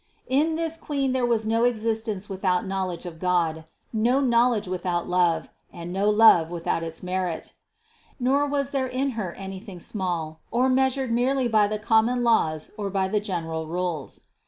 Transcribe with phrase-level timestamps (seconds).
[0.29, 5.49] In this Queen there was no existence without knowledge of God, no knowledge without love,
[5.71, 7.53] and no love with out its merit.
[8.19, 12.89] Nor was there in Her anything small, or measured merely by the common laws or
[12.89, 14.21] by the general rules.